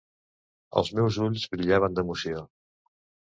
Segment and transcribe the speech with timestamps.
[0.81, 2.43] Els meus ulls brillaven d'emoció.